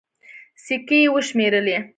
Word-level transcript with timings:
سيکې 0.63 0.97
يې 1.03 1.07
وشمېرلې. 1.13 1.77